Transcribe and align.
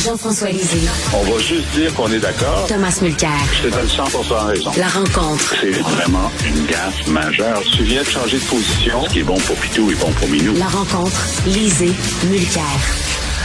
Jean-François 0.00 0.48
Lisée. 0.48 0.88
On 1.12 1.22
va 1.30 1.38
juste 1.40 1.68
dire 1.74 1.92
qu'on 1.94 2.10
est 2.10 2.20
d'accord. 2.20 2.66
Thomas 2.66 2.98
Mulcair. 3.02 3.30
Je 3.62 3.68
te 3.68 3.74
donne 3.74 3.86
100 3.86 4.04
raison. 4.46 4.70
La 4.78 4.88
rencontre. 4.88 5.54
C'est 5.60 5.72
vraiment 5.72 6.30
une 6.46 6.64
gaffe 6.66 7.06
majeure. 7.06 7.60
Tu 7.76 7.82
viens 7.82 8.02
de 8.02 8.08
changer 8.08 8.38
de 8.38 8.44
position. 8.44 9.04
Ce 9.04 9.10
qui 9.10 9.18
est 9.20 9.24
bon 9.24 9.36
pour 9.36 9.56
Pitou 9.56 9.90
est 9.90 10.00
bon 10.00 10.10
pour 10.12 10.28
Minou. 10.28 10.54
La 10.56 10.66
rencontre. 10.68 11.20
Lisée. 11.46 11.92
Mulcair. 12.30 12.62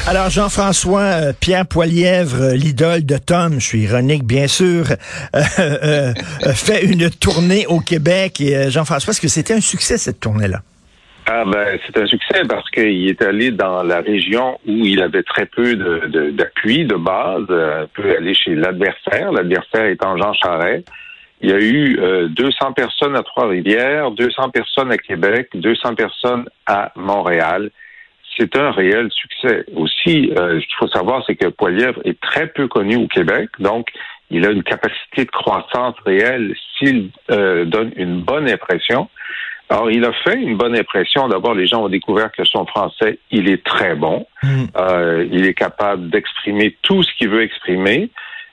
Alors, 0.08 0.30
Jean-François 0.30 1.02
euh, 1.02 1.34
Pierre 1.38 1.66
Poilièvre, 1.66 2.42
euh, 2.42 2.54
l'idole 2.54 3.06
de 3.06 3.18
Tom, 3.18 3.56
je 3.60 3.66
suis 3.66 3.82
ironique 3.84 4.24
bien 4.24 4.48
sûr, 4.48 4.86
euh, 5.36 5.44
euh, 5.60 6.14
euh, 6.46 6.54
fait 6.54 6.86
une 6.86 7.10
tournée 7.10 7.66
au 7.68 7.80
Québec. 7.82 8.40
Et 8.40 8.56
euh, 8.56 8.70
Jean-François, 8.70 9.12
est-ce 9.12 9.22
que 9.22 9.28
c'était 9.28 9.56
un 9.56 9.62
succès 9.62 9.98
cette 9.98 10.20
tournée-là? 10.22 10.62
Ah 11.28 11.44
ben 11.46 11.80
c'est 11.86 11.98
un 11.98 12.06
succès 12.06 12.44
parce 12.48 12.70
qu'il 12.70 13.10
est 13.10 13.22
allé 13.24 13.50
dans 13.50 13.82
la 13.82 14.02
région 14.02 14.60
où 14.68 14.86
il 14.86 15.02
avait 15.02 15.24
très 15.24 15.48
peu 15.48 15.76
de, 15.76 16.06
de- 16.08 16.30
d'appui 16.30 16.86
de, 16.86 16.96
base, 16.96 17.46
euh, 17.50 17.88
peut 17.96 18.16
aller 18.16 18.36
chez 18.36 18.54
l'adversaire, 18.54 19.32
l'adversaire 19.32 19.86
étant 19.86 20.16
Jean 20.18 20.34
Charest. 20.34 20.88
Il 21.42 21.50
y 21.50 21.54
a 21.54 21.60
eu 21.60 21.98
euh, 22.00 22.28
200 22.30 22.74
personnes 22.74 23.16
à 23.16 23.24
Trois-Rivières, 23.24 24.12
200 24.12 24.50
personnes 24.52 24.92
à 24.92 24.98
Québec, 24.98 25.50
200 25.56 25.96
personnes 25.96 26.46
à 26.68 26.92
Montréal. 26.96 27.72
C'est 28.38 28.56
un 28.58 28.72
réel 28.72 29.10
succès. 29.12 29.66
Aussi, 29.76 30.32
euh, 30.38 30.60
ce 30.60 30.66
qu'il 30.66 30.76
faut 30.78 30.88
savoir, 30.90 31.24
c'est 31.26 31.36
que 31.36 31.48
Poilièvre 31.48 32.02
est 32.06 32.20
très 32.20 32.48
peu 32.48 32.68
connu 32.68 32.98
au 32.98 33.08
Québec, 33.08 33.50
donc 33.60 33.88
il 34.30 34.46
a 34.46 34.52
une 34.52 34.64
capacité 34.64 35.26
de 35.26 35.32
croissance 35.32 35.96
réelle 36.06 36.54
s'il 36.78 37.10
euh, 37.32 37.66
donne 37.66 37.92
une 37.96 38.22
bonne 38.22 38.50
impression. 38.50 39.10
Alors, 39.70 39.90
il 39.90 40.06
a 40.06 40.14
fait 40.24 40.36
une 40.36 40.58
bonne 40.58 40.76
impression. 40.76 41.28
D'abord, 41.28 41.56
les 41.56 41.66
gens 41.66 41.86
ont 41.86 41.90
découvert 41.90 42.32
que 42.32 42.44
son 42.46 42.66
français, 42.66 43.20
il 43.32 43.50
est 43.50 43.64
très 43.64 43.96
bon. 43.96 44.28
Mm. 44.44 44.64
Euh, 44.78 45.28
il 45.32 45.46
est 45.46 45.56
capable 45.56 46.10
d'exprimer 46.10 46.78
tout 46.84 47.02
ce 47.02 47.10
qu'il 47.18 47.30
veut 47.30 47.42
exprimer. 47.42 48.10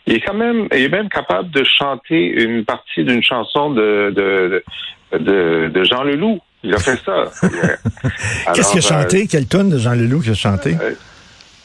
Il 0.07 0.15
est 0.15 0.21
quand 0.21 0.35
même, 0.35 0.69
il 0.75 0.83
est 0.83 0.89
même 0.89 1.09
capable 1.09 1.51
de 1.51 1.65
chanter 1.65 2.43
une 2.43 2.65
partie 2.65 3.05
d'une 3.05 3.23
chanson 3.23 3.71
de, 3.71 4.13
de, 4.17 4.65
de, 5.19 5.71
de 5.73 5.85
Jean 5.85 6.03
Leloup. 6.03 6.41
Il 6.65 6.75
a 6.75 6.79
fait 6.79 6.99
ça. 7.05 7.25
Qu'est-ce 8.55 8.71
qu'il 8.71 8.79
a 8.79 9.03
chanté? 9.03 9.27
Quelle 9.27 9.47
tonne 9.47 9.69
de 9.69 9.79
Jean 9.79 9.95
Leloup 9.95 10.21
qu'il 10.21 10.33
a 10.33 10.35
chanté? 10.35 10.75
euh, 10.81 10.95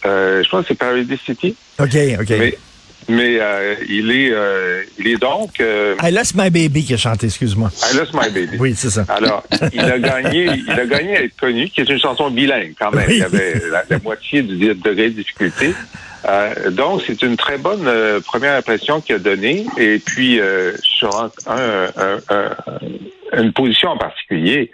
euh, 0.06 0.44
je 0.44 0.50
pense 0.50 0.62
que 0.62 0.68
c'est 0.70 0.78
Paradise 0.78 1.20
City. 1.22 1.56
OK, 1.80 1.96
OK. 2.20 2.30
Mais, 2.30 2.58
mais 3.10 3.38
euh, 3.40 3.76
il 3.90 4.12
est, 4.12 4.32
euh, 4.32 4.84
il 5.00 5.08
est 5.08 5.18
donc. 5.18 5.60
Euh, 5.60 5.96
I 6.04 6.12
Lost 6.12 6.36
My 6.36 6.50
Baby 6.50 6.84
qui 6.86 6.94
a 6.94 6.98
chanté, 6.98 7.28
excuse-moi. 7.28 7.70
I 7.92 7.96
lost 7.98 8.14
my 8.14 8.30
baby. 8.32 8.58
Oui, 8.60 8.74
c'est 8.76 8.90
ça. 8.90 9.06
Alors, 9.10 9.44
il 9.74 9.80
a 9.82 9.98
gagné, 10.00 10.50
il 10.68 10.72
a 10.72 10.86
gagné 10.86 11.18
à 11.18 11.24
être 11.24 11.36
connu, 11.40 11.70
qui 11.70 11.82
est 11.82 11.90
une 11.90 12.00
chanson 12.00 12.30
bilingue 12.30 12.74
quand 12.80 12.92
même. 12.92 13.06
Oui. 13.08 13.16
Il 13.16 13.20
y 13.20 13.24
avait 13.24 13.62
la, 13.72 13.84
la 13.90 14.00
moitié 14.00 14.42
du 14.42 14.58
degré 14.58 15.10
de 15.10 15.16
difficulté. 15.16 15.74
Euh, 16.28 16.72
donc, 16.72 17.04
c'est 17.08 17.22
une 17.22 17.38
très 17.38 17.58
bonne 17.58 17.88
euh, 17.88 18.20
première 18.20 18.56
impression 18.58 19.00
qu'il 19.02 19.16
a 19.16 19.20
donnée. 19.20 19.66
Et 19.78 20.00
puis, 20.00 20.40
euh, 20.40 20.74
sur 20.82 21.16
un, 21.16 21.32
un- 21.48 21.88
un- 21.98 22.20
un- 22.30 23.42
une 23.44 23.54
position 23.54 23.90
en 23.90 23.98
particulier, 23.98 24.72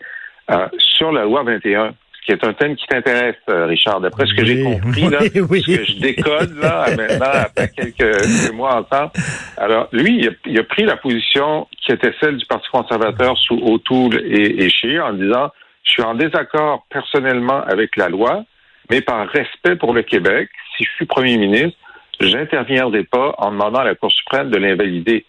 euh, 0.49 0.67
sur 0.79 1.11
la 1.11 1.23
loi 1.23 1.43
21, 1.43 1.89
ce 1.89 1.93
qui 2.25 2.31
est 2.31 2.43
un 2.45 2.53
thème 2.53 2.75
qui 2.75 2.85
t'intéresse, 2.87 3.35
euh, 3.49 3.65
Richard, 3.65 4.01
d'après 4.01 4.25
ce 4.25 4.33
que 4.33 4.45
j'ai 4.45 4.63
Oui, 4.63 4.79
compris, 4.79 5.09
là, 5.09 5.19
oui, 5.35 5.41
oui. 5.49 5.61
ce 5.61 5.77
que 5.77 5.83
je 5.85 5.99
décode 5.99 6.57
là 6.61 6.85
maintenant 6.95 7.25
après 7.33 7.69
quelques, 7.69 7.95
quelques 7.97 8.53
mois 8.53 8.75
ensemble. 8.81 9.11
Alors, 9.57 9.89
lui, 9.91 10.19
il 10.19 10.27
a, 10.29 10.31
il 10.45 10.59
a 10.59 10.63
pris 10.63 10.83
la 10.83 10.97
position 10.97 11.67
qui 11.81 11.91
était 11.91 12.13
celle 12.21 12.37
du 12.37 12.45
Parti 12.45 12.67
conservateur 12.71 13.37
sous 13.37 13.59
O'Toole 13.61 14.21
et, 14.25 14.63
et 14.63 14.69
Scheer 14.69 15.05
en 15.05 15.13
disant 15.13 15.49
je 15.83 15.91
suis 15.91 16.03
en 16.03 16.15
désaccord 16.15 16.85
personnellement 16.89 17.61
avec 17.61 17.97
la 17.97 18.07
loi, 18.09 18.43
mais 18.89 19.01
par 19.01 19.27
respect 19.27 19.75
pour 19.75 19.93
le 19.93 20.01
Québec, 20.01 20.49
si 20.77 20.85
je 20.85 20.89
suis 20.91 21.05
premier 21.05 21.37
ministre, 21.37 21.77
j'interviendrai 22.19 23.03
pas 23.03 23.35
en 23.37 23.51
demandant 23.51 23.79
à 23.79 23.83
la 23.83 23.95
Cour 23.95 24.11
suprême 24.11 24.49
de 24.49 24.57
l'invalider. 24.57 25.25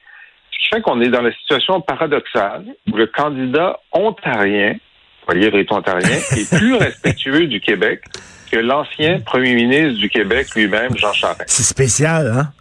Ce 0.53 0.59
qui 0.59 0.69
fait 0.75 0.81
qu'on 0.83 1.01
est 1.01 1.09
dans 1.09 1.23
la 1.23 1.33
situation 1.33 1.81
paradoxale 1.81 2.65
où 2.93 2.97
le 2.97 3.07
candidat 3.07 3.81
ontarien, 3.93 4.77
Est 5.33 5.73
ontarien, 5.73 6.19
est 6.37 6.49
plus 6.57 6.75
respectueux 6.75 7.47
du 7.47 7.61
Québec 7.61 8.03
que 8.51 8.57
l'ancien 8.59 9.21
premier 9.21 9.55
ministre 9.55 9.99
du 9.99 10.09
Québec 10.09 10.49
lui-même, 10.55 10.97
Jean 10.99 11.13
Charest. 11.13 11.45
C'est 11.49 11.63
spécial, 11.63 12.29
hein? 12.29 12.53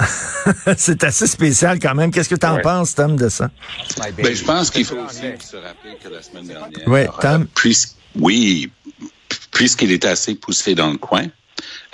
c'est 0.76 1.04
assez 1.04 1.26
spécial 1.26 1.78
quand 1.78 1.94
même. 1.94 2.10
Qu'est-ce 2.10 2.28
que 2.28 2.34
tu 2.34 2.46
en 2.46 2.56
Ouais. 2.56 2.62
penses, 2.62 2.94
Tom, 2.94 3.16
de 3.16 3.28
ça? 3.28 3.50
Ben, 4.16 4.34
je 4.34 4.44
pense 4.44 4.70
qu'il 4.70 4.84
faut 4.84 4.96
aussi 4.96 5.20
se 5.40 5.56
rappeler 5.56 5.96
que 6.02 6.08
la 6.08 6.22
semaine 6.22 6.46
dernière, 6.46 6.88
Ouais, 6.88 7.06
euh, 7.08 7.20
Tom? 7.20 7.46
puis- 7.54 7.76
oui, 8.16 8.70
puisqu'il 9.52 9.92
est 9.92 10.04
assez 10.06 10.34
poussé 10.34 10.74
dans 10.74 10.90
le 10.90 10.96
coin, 10.98 11.26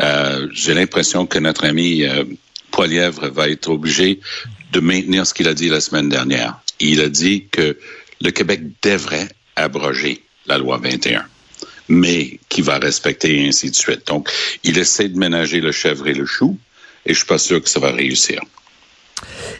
euh, 0.00 0.48
j'ai 0.52 0.72
l'impression 0.74 1.26
que 1.26 1.38
notre 1.38 1.66
ami 1.66 2.04
euh, 2.04 2.24
Poilièvre 2.70 3.28
va 3.28 3.48
être 3.48 3.68
obligé 3.68 4.20
de 4.72 4.80
maintenir 4.80 5.26
ce 5.26 5.34
qu'il 5.34 5.48
a 5.48 5.54
dit 5.54 5.68
la 5.68 5.80
semaine 5.80 6.08
dernière. 6.08 6.58
Il 6.80 7.00
a 7.00 7.08
dit 7.08 7.46
que 7.50 7.76
le 8.20 8.30
Québec 8.30 8.60
devrait 8.82 9.28
abroger 9.56 10.22
la 10.46 10.58
loi 10.58 10.78
21 10.78 11.26
mais 11.88 12.40
qui 12.48 12.62
va 12.62 12.78
respecter 12.78 13.46
ainsi 13.46 13.70
de 13.70 13.76
suite. 13.76 14.06
Donc, 14.06 14.30
il 14.64 14.78
essaie 14.78 15.08
de 15.08 15.18
ménager 15.18 15.60
le 15.60 15.72
chèvre 15.72 16.08
et 16.08 16.14
le 16.14 16.26
chou, 16.26 16.58
et 17.04 17.12
je 17.12 17.18
suis 17.18 17.26
pas 17.26 17.38
sûr 17.38 17.62
que 17.62 17.68
ça 17.68 17.80
va 17.80 17.92
réussir. 17.92 18.40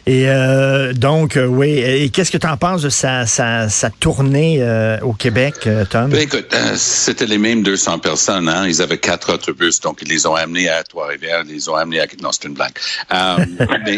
Et 0.05 0.29
euh, 0.29 0.93
donc, 0.93 1.35
euh, 1.35 1.45
oui. 1.45 1.79
Et 1.79 2.09
qu'est-ce 2.09 2.31
que 2.31 2.37
tu 2.37 2.47
en 2.47 2.57
penses 2.57 2.81
de 2.81 2.89
sa, 2.89 3.25
sa, 3.25 3.67
sa 3.67 3.89
tournée 3.89 4.57
euh, 4.61 4.99
au 5.01 5.13
Québec, 5.13 5.67
Tom? 5.89 6.09
Ben, 6.09 6.21
écoute, 6.21 6.55
c'était 6.75 7.25
les 7.25 7.37
mêmes 7.37 7.63
200 7.63 7.99
personnes. 7.99 8.47
Hein? 8.47 8.67
Ils 8.67 8.81
avaient 8.81 8.99
quatre 8.99 9.33
autobus, 9.33 9.81
donc 9.81 9.99
ils 10.01 10.07
les 10.07 10.25
ont 10.25 10.35
amenés 10.35 10.69
à 10.69 10.83
Trois-Rivières, 10.83 11.43
ils 11.45 11.55
les 11.55 11.69
ont 11.69 11.75
amenés 11.75 11.99
à... 11.99 12.07
Non, 12.21 12.31
c'est 12.31 12.45
une 12.47 12.53
blague. 12.53 12.73
Mais 13.85 13.97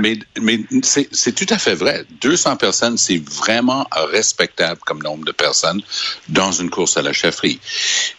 mais, 0.00 0.18
mais, 0.40 0.60
c'est 0.80 1.34
tout 1.34 1.46
à 1.52 1.58
fait 1.58 1.74
vrai. 1.74 2.04
200 2.20 2.56
personnes, 2.56 2.98
c'est 2.98 3.22
vraiment 3.28 3.86
respectable 4.12 4.80
comme 4.84 5.02
nombre 5.02 5.24
de 5.24 5.32
personnes 5.32 5.80
dans 6.28 6.52
une 6.52 6.70
course 6.70 6.96
à 6.96 7.02
la 7.02 7.12
chefferie. 7.12 7.58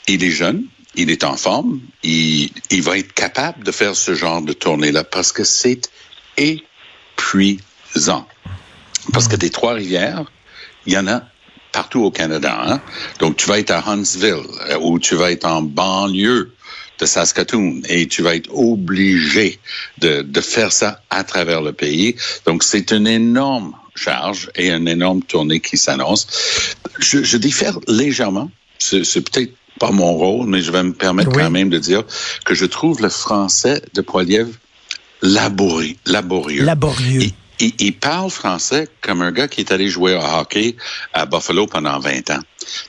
Il 0.08 0.24
est 0.24 0.32
jeune, 0.32 0.64
il 0.96 1.12
est 1.12 1.24
en 1.24 1.38
forme, 1.38 1.80
il, 2.04 2.50
il 2.72 2.82
va 2.82 2.98
être 2.98 3.14
capable 3.14 3.64
de 3.64 3.72
faire 3.72 3.96
ce 3.96 4.16
genre 4.16 4.42
de 4.42 4.54
tournée-là 4.54 5.04
parce 5.04 5.32
que 5.32 5.44
c'est 5.44 5.90
épuisant. 6.38 8.28
Parce 9.14 9.28
que 9.28 9.36
des 9.36 9.50
Trois-Rivières, 9.50 10.24
il 10.86 10.94
y 10.94 10.98
en 10.98 11.08
a 11.08 11.22
partout 11.72 12.04
au 12.04 12.12
Canada. 12.12 12.58
Hein? 12.66 12.82
Donc, 13.20 13.38
tu 13.38 13.48
vas 13.48 13.60
être 13.60 13.72
à 13.72 13.90
Huntsville 13.90 14.44
euh, 14.70 14.78
ou 14.82 15.00
tu 15.00 15.16
vas 15.16 15.32
être 15.32 15.46
en 15.46 15.62
banlieue 15.62 16.52
de 17.00 17.06
Saskatoon 17.06 17.82
et 17.90 18.08
tu 18.08 18.22
vas 18.22 18.36
être 18.36 18.50
obligé 18.54 19.60
de, 19.98 20.22
de 20.22 20.42
faire 20.42 20.72
ça 20.72 21.02
à 21.10 21.24
travers 21.26 21.62
le 21.62 21.74
pays. 21.74 22.16
Donc, 22.46 22.64
c'est 22.64 22.92
une 22.92 23.08
énorme 23.08 23.76
charge 23.96 24.50
et 24.56 24.70
une 24.72 24.88
énorme 24.88 25.22
tournée 25.22 25.60
qui 25.60 25.78
s'annonce. 25.78 26.28
Je, 27.00 27.24
je 27.24 27.38
diffère 27.38 27.78
légèrement. 27.88 28.50
C'est 28.80 29.22
peut-être 29.22 29.54
pas 29.80 29.92
mon 29.92 30.14
rôle, 30.14 30.48
mais 30.48 30.62
je 30.62 30.72
vais 30.72 30.84
me 30.84 30.94
permettre 30.94 31.32
Oui. 31.32 31.38
quand 31.44 31.52
même 31.52 31.70
de 31.70 31.80
dire 31.80 32.04
que 32.46 32.54
je 32.56 32.66
trouve 32.66 33.02
le 33.02 33.10
français 33.10 33.82
de 33.94 34.02
Poilievre 34.02 34.52
laborieux. 35.22 35.96
laborieux. 36.06 36.64
Laborieux. 36.64 37.22
Il, 37.22 37.32
il- 37.60 37.74
il 37.80 37.94
parle 37.94 38.30
français 38.30 38.88
comme 39.02 39.22
un 39.22 39.32
gars 39.32 39.48
qui 39.48 39.62
est 39.62 39.72
allé 39.72 39.88
jouer 39.88 40.14
au 40.16 40.20
hockey 40.40 40.76
à 41.14 41.26
Buffalo 41.26 41.68
pendant 41.68 42.00
20 42.00 42.30
ans. 42.32 42.40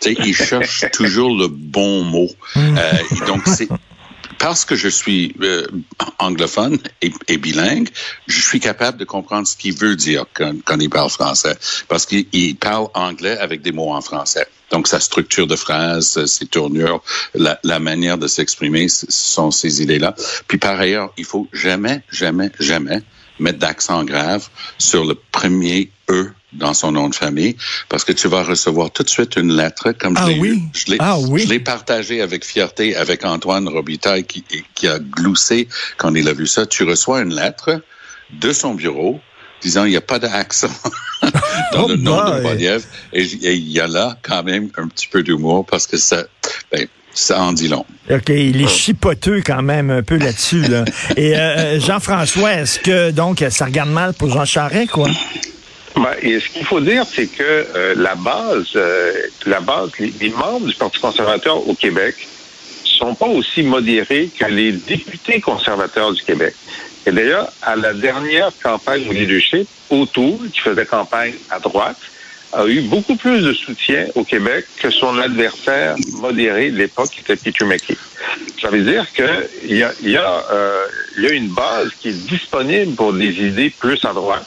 Il 0.04 0.34
cherche 0.34 0.84
toujours 0.92 1.37
le 1.37 1.47
bon 1.48 2.03
mot. 2.03 2.28
Euh, 2.56 2.92
et 3.12 3.26
donc, 3.26 3.42
c'est 3.47 3.69
parce 4.38 4.64
que 4.64 4.76
je 4.76 4.88
suis 4.88 5.34
euh, 5.42 5.66
anglophone 6.19 6.78
et, 7.00 7.36
bilingue, 7.38 7.88
je 8.26 8.41
suis 8.41 8.60
capable 8.60 8.98
de 8.98 9.04
comprendre 9.04 9.47
ce 9.47 9.56
qu'il 9.56 9.74
veut 9.74 9.97
dire 9.97 10.24
quand, 10.34 10.80
il 10.80 10.91
parle 10.91 11.10
français. 11.10 11.56
Parce 11.88 12.06
qu'il 12.06 12.26
il 12.32 12.56
parle 12.56 12.88
anglais 12.94 13.38
avec 13.38 13.62
des 13.62 13.72
mots 13.72 13.92
en 13.92 14.00
français. 14.00 14.46
Donc, 14.70 14.88
sa 14.88 14.98
structure 14.98 15.46
de 15.46 15.56
phrase, 15.56 16.25
ses 16.26 16.46
tournures, 16.46 17.02
la, 17.34 17.58
la 17.62 17.78
manière 17.78 18.19
de 18.19 18.26
s'exprimer, 18.26 18.88
ce 18.88 19.06
sont 19.08 19.50
ces 19.50 19.82
idées-là. 19.82 20.14
Puis 20.49 20.58
par 20.58 20.78
ailleurs, 20.78 21.12
il 21.16 21.25
faut 21.25 21.49
jamais, 21.52 22.02
jamais, 22.11 22.50
jamais 22.58 23.02
mettre 23.38 23.58
d'accent 23.58 24.05
grave 24.05 24.49
sur 24.78 25.05
le 25.05 25.14
premier 25.14 25.90
E 26.11 26.32
dans 26.56 26.75
son 26.75 26.93
nom 26.93 27.08
de 27.08 27.14
famille, 27.14 27.56
parce 27.88 28.05
que 28.05 28.12
tu 28.12 28.29
vas 28.29 28.43
recevoir 28.43 28.91
tout 28.91 29.03
de 29.03 29.08
suite 29.08 29.37
une 29.37 29.53
lettre, 29.56 29.93
comme 29.93 30.14
Ah 30.17 30.25
je 30.26 30.32
l'ai 30.32 30.38
oui? 30.41 30.49
eu. 30.49 30.61
Je 30.75 30.91
l'ai, 30.93 30.97
Ah 31.00 31.19
oui? 31.19 31.43
je 31.43 31.49
l'ai 31.49 31.61
partagé 31.61 32.20
avec 32.20 32.44
fierté 32.44 32.97
avec 32.97 33.25
Antoine 33.25 33.69
Robitaille 33.69 34.25
qui, 34.25 34.44
qui 34.75 34.88
a 34.88 34.99
gloussé 34.99 35.69
quand 35.97 36.14
il 36.14 36.29
a 36.29 36.32
vu 36.32 36.47
ça. 36.47 36.67
Tu 36.67 36.82
reçois 36.85 37.20
une 37.23 37.35
lettre 37.35 37.81
de 38.32 38.53
son 38.53 38.75
bureau 38.75 39.20
disant 39.62 39.85
il 39.85 39.91
n'y 39.91 39.97
a 39.97 40.00
pas 40.03 40.19
d'accent 40.19 40.69
dans 41.73 41.85
Oh 41.85 41.88
le 41.88 41.97
nom 41.97 42.17
boy! 42.43 42.56
de. 42.59 42.81
Et 43.12 43.23
il 43.55 43.70
y 43.70 43.81
a 43.81 43.87
là 43.87 44.17
quand 44.23 44.43
même 44.43 44.70
un 44.76 44.87
petit 44.88 45.06
peu 45.09 45.23
d'humour 45.23 45.64
parce 45.64 45.87
que 45.87 45.97
ça, 45.97 46.25
ben, 46.70 46.87
ça 47.14 47.41
en 47.41 47.52
dit 47.52 47.69
long. 47.69 47.87
OK, 48.11 48.29
il 48.29 48.61
est 48.61 48.69
chipoteux 48.69 49.43
quand 49.44 49.62
même 49.62 49.91
un 49.91 50.02
peu 50.02 50.17
là-dessus. 50.19 50.61
Là. 50.62 50.85
Et 51.17 51.35
euh, 51.37 51.81
Jean-François, 51.81 52.52
est-ce 52.55 52.79
que 52.81 53.11
donc 53.11 53.43
ça 53.50 53.64
regarde 53.64 53.91
mal 53.91 54.12
pour 54.12 54.29
Jean 54.31 54.44
Charest, 54.44 54.91
quoi? 54.91 55.09
Et 56.22 56.40
ce 56.40 56.48
qu'il 56.50 56.64
faut 56.64 56.81
dire, 56.81 57.04
c'est 57.10 57.26
que 57.26 57.43
euh, 57.43 57.94
la 57.96 58.14
base, 58.14 58.69
euh, 58.76 59.12
la 59.46 59.60
base, 59.60 59.90
les, 59.98 60.28
membres 60.31 60.66
du 60.66 60.75
Parti 60.75 61.00
conservateur 61.00 61.66
au 61.69 61.75
Québec 61.75 62.14
sont 62.84 63.14
pas 63.14 63.26
aussi 63.26 63.62
modérés 63.62 64.31
que 64.38 64.44
les 64.46 64.72
députés 64.72 65.40
conservateurs 65.40 66.12
du 66.12 66.22
Québec. 66.22 66.54
Et 67.06 67.12
d'ailleurs, 67.12 67.50
à 67.62 67.76
la 67.76 67.94
dernière 67.94 68.50
campagne 68.62 69.08
au 69.08 69.12
leadership, 69.12 69.69
O'Toole, 69.90 70.50
qui 70.52 70.60
faisait 70.60 70.87
campagne 70.87 71.34
à 71.50 71.60
droite, 71.60 71.99
a 72.52 72.66
eu 72.66 72.82
beaucoup 72.82 73.16
plus 73.16 73.42
de 73.42 73.52
soutien 73.52 74.06
au 74.14 74.25
Québec 74.25 74.66
que 74.78 74.90
son 74.90 75.19
adversaire 75.19 75.96
modéré 76.12 76.70
de 76.70 76.78
l'époque, 76.78 77.10
qui 77.10 77.20
était 77.20 77.37
Peter 77.37 77.64
McKay. 77.64 77.96
Ça 78.60 78.69
veut 78.69 78.82
dire 78.82 79.06
qu'il 79.12 79.76
y 79.76 79.82
a, 79.82 79.92
y, 80.02 80.16
a, 80.16 80.44
euh, 80.52 80.84
y 81.19 81.26
a 81.26 81.32
une 81.32 81.49
base 81.49 81.90
qui 82.00 82.08
est 82.08 82.26
disponible 82.26 82.94
pour 82.94 83.12
des 83.12 83.32
idées 83.46 83.70
plus 83.70 84.04
à 84.04 84.12
droite. 84.12 84.46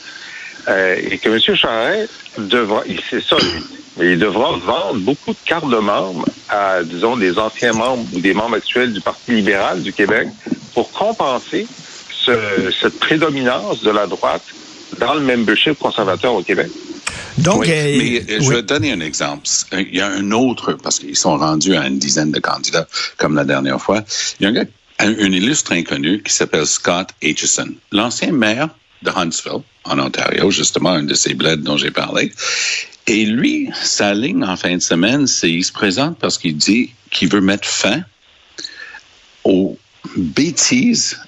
Euh, 0.68 0.96
et 1.10 1.18
que 1.18 1.30
M. 1.30 1.56
Charest 1.56 2.10
devra, 2.38 2.84
sait 3.10 3.22
ça, 3.22 3.38
lui, 3.38 3.64
mais 3.98 4.14
il 4.14 4.20
devra 4.20 4.52
vendre 4.58 5.00
beaucoup 5.00 5.32
de 5.32 5.38
cartes 5.46 5.70
de 5.70 5.78
membres 5.78 6.26
à, 6.50 6.84
disons, 6.84 7.18
des 7.18 7.38
anciens 7.38 7.74
membres 7.74 8.06
ou 8.14 8.20
des 8.20 8.34
membres 8.34 8.56
actuels 8.58 8.94
du 8.94 9.02
Parti 9.02 9.32
libéral 9.32 9.82
du 9.82 9.94
Québec 9.94 10.28
pour 10.74 10.92
compenser 10.92 11.66
ce, 12.14 12.72
cette 12.80 13.00
prédominance 13.00 13.82
de 13.82 13.90
la 13.92 14.06
droite 14.06 14.44
dans 15.00 15.14
le 15.14 15.22
membership 15.22 15.78
conservateur 15.80 16.34
au 16.34 16.44
Québec. 16.44 16.68
Donc, 17.38 17.62
Oui, 17.62 17.70
euh, 17.72 17.98
mais 17.98 18.22
euh, 18.34 18.40
je 18.42 18.50
oui. 18.50 18.56
vais 18.56 18.62
te 18.64 18.68
donner 18.68 18.92
un 18.92 19.00
exemple. 19.00 19.44
Il 19.72 19.96
y 19.96 20.02
a 20.02 20.08
un 20.08 20.32
autre, 20.32 20.74
parce 20.74 21.00
qu'ils 21.00 21.16
sont 21.16 21.38
rendus 21.38 21.76
à 21.76 21.88
une 21.88 21.98
dizaine 21.98 22.32
de 22.32 22.40
candidats, 22.40 22.88
comme 23.18 23.36
la 23.36 23.46
dernière 23.46 23.80
fois. 23.82 24.04
Il 24.40 24.44
y 24.44 24.46
a 24.48 24.50
un 24.50 24.54
gars, 24.54 24.66
un, 25.00 25.10
un 25.12 25.32
illustre 25.32 25.72
inconnu 25.72 26.22
qui 26.22 26.34
s'appelle 26.34 26.66
Scott 26.66 27.10
Aitchison, 27.22 27.70
l'ancien 27.92 28.32
maire 28.34 28.70
de 29.01 29.12
Huntsville, 29.12 29.62
en 29.86 30.00
Ontario, 30.00 30.51
justement, 30.51 30.92
un 30.92 31.04
de 31.04 31.13
ces 31.13 31.34
bleds 31.34 31.57
dont 31.63 31.78
j'ai 31.78 31.92
parlé. 31.92 32.31
Et 33.07 33.25
lui, 33.25 33.69
sa 33.81 34.13
ligne 34.13 34.44
en 34.44 34.56
fin 34.56 34.75
de 34.75 34.81
semaine, 34.81 35.25
c'est 35.25 35.50
il 35.50 35.63
se 35.63 35.72
présente 35.72 36.18
parce 36.19 36.38
qu'il 36.38 36.57
dit 36.57 36.92
qu'il 37.10 37.30
veut 37.30 37.42
mettre 37.42 37.68
fin 37.68 38.04
aux 39.44 39.78
bêtises 40.16 41.19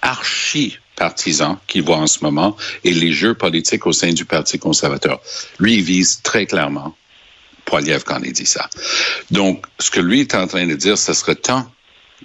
archi 0.00 0.78
partisans 0.96 1.58
qu'il 1.66 1.82
voit 1.82 1.98
en 1.98 2.06
ce 2.06 2.20
moment 2.22 2.56
et 2.82 2.92
les 2.92 3.12
jeux 3.12 3.34
politiques 3.34 3.86
au 3.86 3.92
sein 3.92 4.12
du 4.12 4.24
Parti 4.24 4.58
conservateur. 4.58 5.20
Lui, 5.58 5.74
il 5.74 5.82
vise 5.82 6.20
très 6.22 6.46
clairement 6.46 6.96
Poiliev 7.64 8.02
quand 8.04 8.20
il 8.24 8.32
dit 8.32 8.46
ça. 8.46 8.68
Donc, 9.30 9.64
ce 9.78 9.90
que 9.90 10.00
lui 10.00 10.20
est 10.20 10.34
en 10.34 10.46
train 10.46 10.66
de 10.66 10.74
dire, 10.74 10.98
ce 10.98 11.12
serait 11.12 11.36
temps 11.36 11.70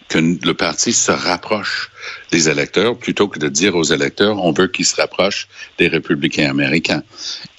que 0.09 0.17
le 0.19 0.53
parti 0.53 0.91
se 0.93 1.11
rapproche 1.11 1.89
des 2.31 2.49
électeurs 2.49 2.97
plutôt 2.97 3.27
que 3.27 3.39
de 3.39 3.47
dire 3.47 3.75
aux 3.75 3.83
électeurs 3.83 4.43
on 4.43 4.51
veut 4.51 4.67
qu'ils 4.67 4.85
se 4.85 4.95
rapprochent 4.95 5.47
des 5.77 5.87
républicains 5.87 6.49
américains. 6.49 7.03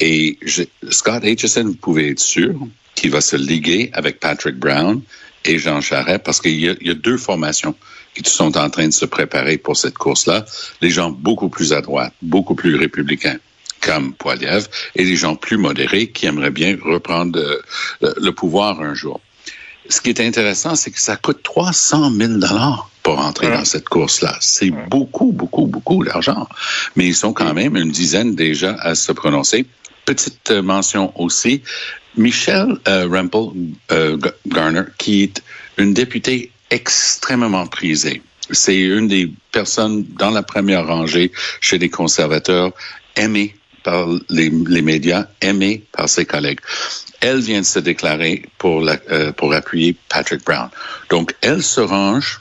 Et 0.01 0.39
je, 0.43 0.63
Scott 0.91 1.25
Aitchison, 1.25 1.65
vous 1.65 1.75
pouvez 1.75 2.11
être 2.11 2.21
sûr 2.21 2.55
qu'il 2.95 3.11
va 3.11 3.21
se 3.21 3.37
liguer 3.37 3.91
avec 3.93 4.21
Patrick 4.21 4.57
Brown 4.57 5.01
et 5.45 5.59
Jean 5.59 5.81
Charest 5.81 6.23
parce 6.25 6.41
qu'il 6.41 6.59
y, 6.61 6.69
a- 6.69 6.95
deux 6.95 7.19
formations 7.19 7.75
qui 8.15 8.29
sont 8.31 8.57
en 8.57 8.71
train 8.71 8.87
de 8.87 8.93
se 8.93 9.05
préparer 9.05 9.59
pour 9.59 9.77
cette 9.77 9.99
course-là. 9.99 10.45
Les 10.81 10.91
gens 10.91 11.11
beaucoup 11.11 11.49
plus 11.49 11.73
à 11.73 11.81
droite, 11.81 12.15
beaucoup 12.23 12.55
plus 12.55 12.77
républicains 12.77 13.39
comme 13.81 14.15
Poiliev 14.15 14.67
et 14.95 15.05
les 15.05 15.17
gens 15.17 15.37
plus 15.37 15.57
modérés 15.59 16.09
qui 16.09 16.27
aimeraient 16.27 16.51
bien 16.51 16.79
reprendre 16.83 17.39
euh, 17.39 18.15
le 18.17 18.31
pouvoir 18.31 18.81
un 18.81 18.95
jour. 18.95 19.21
Ce 19.89 20.01
qui 20.01 20.11
est 20.11 20.21
intéressant, 20.21 20.77
c'est 20.77 20.91
que 20.91 21.01
ça 21.01 21.17
coûte 21.17 21.43
300 21.43 22.11
000 22.11 22.33
dollars 22.35 22.89
pour 23.03 23.19
entrer 23.19 23.51
dans 23.51 23.65
cette 23.65 23.89
course-là. 23.89 24.37
C'est 24.41 24.71
beaucoup, 24.71 25.33
beaucoup, 25.33 25.67
beaucoup 25.67 26.03
d'argent. 26.05 26.49
Mais 26.97 27.07
ils 27.07 27.15
sont 27.15 27.35
quand 27.35 27.53
même 27.53 27.77
une 27.77 27.91
dizaine 27.91 28.35
déjà 28.35 28.75
à 28.81 28.95
se 28.95 29.13
prononcer. 29.13 29.67
Petite 30.07 30.51
euh, 30.51 30.63
mention 30.63 31.13
aussi, 31.21 31.63
Michelle 32.17 32.79
euh, 32.89 33.07
Rempel 33.11 33.51
euh, 33.93 34.19
Garner, 34.47 34.85
qui 34.97 35.23
est 35.25 35.43
une 35.77 35.93
députée 35.93 36.51
extrêmement 36.71 37.67
prisée. 37.67 38.23
C'est 38.51 38.79
une 38.79 39.09
des 39.09 39.31
personnes 39.53 40.05
dans 40.19 40.31
la 40.31 40.43
première 40.43 40.87
rangée 40.87 41.33
chez 41.61 41.79
les 41.79 41.89
conservateurs, 41.89 42.73
aimée 43.17 43.55
par 43.85 44.09
les, 44.29 44.51
les 44.51 44.83
médias, 44.83 45.27
aimée 45.41 45.85
par 45.93 46.09
ses 46.09 46.25
collègues. 46.25 46.59
Elle 47.21 47.41
vient 47.41 47.61
de 47.61 47.67
se 47.67 47.79
déclarer 47.79 48.43
pour, 48.59 48.81
la, 48.81 48.99
euh, 49.11 49.31
pour 49.33 49.55
appuyer 49.55 49.97
Patrick 50.09 50.45
Brown. 50.45 50.69
Donc, 51.11 51.35
elle 51.43 51.63
se 51.63 51.81
range 51.81 52.41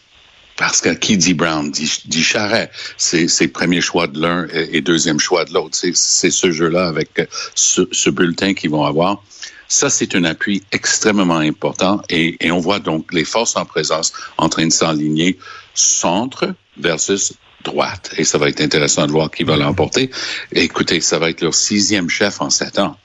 parce 0.57 0.81
que 0.81 0.89
qui 0.89 1.17
dit 1.17 1.33
Brown 1.33 1.69
dit, 1.71 2.01
dit 2.05 2.23
Charret. 2.23 2.71
C'est, 2.97 3.27
c'est 3.27 3.47
premier 3.47 3.81
choix 3.81 4.07
de 4.07 4.21
l'un 4.21 4.47
et, 4.53 4.77
et 4.77 4.81
deuxième 4.81 5.19
choix 5.19 5.45
de 5.45 5.53
l'autre. 5.53 5.75
C'est, 5.75 5.95
c'est 5.95 6.31
ce 6.31 6.51
jeu-là 6.51 6.87
avec 6.87 7.19
euh, 7.19 7.25
ce, 7.55 7.81
ce 7.91 8.09
bulletin 8.09 8.53
qu'ils 8.53 8.69
vont 8.69 8.85
avoir. 8.85 9.23
Ça, 9.67 9.89
c'est 9.89 10.15
un 10.15 10.23
appui 10.23 10.63
extrêmement 10.71 11.37
important 11.37 12.01
et, 12.09 12.37
et 12.45 12.51
on 12.51 12.59
voit 12.59 12.79
donc 12.79 13.11
les 13.11 13.25
forces 13.25 13.55
en 13.55 13.65
présence 13.65 14.13
en 14.37 14.47
train 14.47 14.67
de 14.67 14.71
s'enligner 14.71 15.39
centre 15.73 16.53
versus 16.77 17.33
droite. 17.63 18.11
Et 18.17 18.23
ça 18.23 18.37
va 18.37 18.49
être 18.49 18.61
intéressant 18.61 19.05
de 19.07 19.11
voir 19.11 19.31
qui 19.31 19.43
va 19.43 19.55
l'emporter. 19.57 20.09
Écoutez, 20.51 21.01
ça 21.01 21.19
va 21.19 21.29
être 21.29 21.41
leur 21.41 21.53
sixième 21.55 22.09
chef 22.09 22.41
en 22.41 22.49
sept 22.49 22.79
ans. 22.79 22.97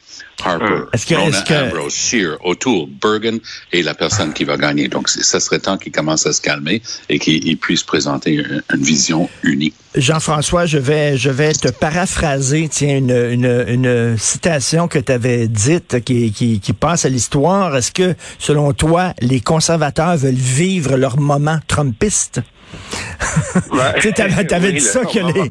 Harper, 0.44 0.84
Est-ce 0.92 1.04
que- 1.04 1.14
Rona 1.16 1.40
que- 1.42 1.54
Ambrose, 1.74 1.92
Scheer, 1.92 2.36
O'Toole, 2.44 2.86
Bergen 3.02 3.40
est 3.72 3.82
la 3.82 3.94
personne 3.94 4.32
qui 4.32 4.44
va 4.44 4.56
gagner. 4.56 4.86
Donc, 4.86 5.08
ça 5.08 5.40
serait 5.40 5.58
temps 5.58 5.76
qu'il 5.76 5.90
commence 5.90 6.26
à 6.26 6.32
se 6.32 6.40
calmer 6.40 6.80
et 7.08 7.18
qu'il 7.18 7.44
il 7.44 7.56
puisse 7.58 7.82
présenter 7.82 8.34
une, 8.34 8.62
une 8.72 8.82
vision 8.84 9.28
unie. 9.42 9.72
Jean-François, 9.96 10.64
je 10.64 10.78
vais, 10.78 11.16
je 11.16 11.30
vais 11.30 11.52
te 11.54 11.66
paraphraser, 11.72 12.68
tiens, 12.70 12.98
une, 12.98 13.10
une, 13.10 13.64
une 13.66 14.16
citation 14.16 14.86
que 14.86 15.00
tu 15.00 15.10
avais 15.10 15.48
dite 15.48 16.04
qui, 16.04 16.30
qui, 16.30 16.60
qui 16.60 16.72
passe 16.72 17.04
à 17.04 17.08
l'histoire. 17.08 17.76
Est-ce 17.76 17.90
que, 17.90 18.14
selon 18.38 18.72
toi, 18.72 19.14
les 19.20 19.40
conservateurs 19.40 20.16
veulent 20.16 20.34
vivre 20.34 20.96
leur 20.96 21.18
moment 21.18 21.58
trumpiste? 21.66 22.42
Tu 24.00 24.12
t'avais- 24.12 24.72
dit 24.72 24.80
ça 24.80 25.04
que 25.04 25.18
les-. 25.18 25.50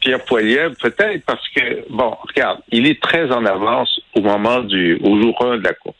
Pierre 0.00 0.24
Poilievre, 0.24 0.74
peut-être 0.80 1.24
parce 1.24 1.46
que, 1.54 1.84
bon, 1.90 2.16
regarde, 2.28 2.60
il 2.70 2.86
est 2.86 3.00
très 3.02 3.30
en 3.32 3.44
avance 3.44 4.00
au 4.14 4.20
moment 4.20 4.60
du, 4.60 4.98
au 5.02 5.20
jour 5.20 5.36
1 5.44 5.58
de 5.58 5.64
la 5.64 5.74
course. 5.74 5.96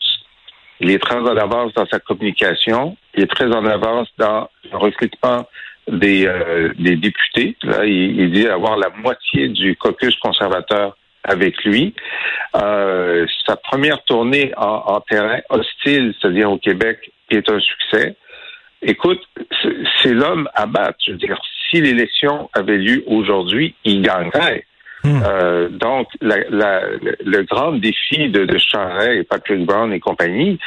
Il 0.79 0.89
est 0.89 0.99
très 0.99 1.15
en 1.17 1.37
avance 1.37 1.73
dans 1.73 1.85
sa 1.87 1.99
communication. 1.99 2.97
Il 3.15 3.23
est 3.23 3.27
très 3.31 3.45
en 3.47 3.65
avance 3.65 4.07
dans 4.17 4.49
le 4.71 4.77
recrutement 4.77 5.47
des, 5.87 6.25
euh, 6.25 6.71
des 6.79 6.95
députés. 6.95 7.55
Là, 7.63 7.85
il, 7.85 8.19
il 8.19 8.31
dit 8.31 8.47
avoir 8.47 8.77
la 8.77 8.89
moitié 8.89 9.49
du 9.49 9.75
caucus 9.75 10.15
conservateur 10.17 10.97
avec 11.23 11.63
lui. 11.63 11.93
Euh, 12.55 13.27
sa 13.45 13.55
première 13.55 14.03
tournée 14.05 14.51
en, 14.57 14.83
en 14.87 15.01
terrain 15.01 15.39
hostile, 15.49 16.15
c'est-à-dire 16.19 16.51
au 16.51 16.57
Québec, 16.57 17.11
est 17.29 17.47
un 17.49 17.59
succès. 17.59 18.15
Écoute, 18.81 19.21
c'est- 20.01 20.13
l'homme 20.13 20.49
à 20.55 20.65
battre. 20.65 20.97
Je 21.05 21.11
veux 21.11 21.17
dire, 21.17 21.39
si 21.69 21.81
l'élection 21.81 22.49
avait 22.53 22.77
lieu 22.77 23.03
aujourd'hui, 23.07 23.75
il 23.85 24.01
gagnerait. 24.01 24.65
Hmm. 25.03 25.21
Euh, 25.25 25.69
donc, 25.69 26.07
la, 26.21 26.37
la- 26.49 26.87
le, 27.01 27.15
le 27.23 27.43
grand 27.43 27.73
défi 27.73 28.29
de, 28.29 28.45
de 28.45 28.57
Charest 28.57 29.19
et 29.19 29.23
Patrick 29.23 29.65
Brown 29.65 29.91
et 29.93 29.99
compagnie, 29.99 30.59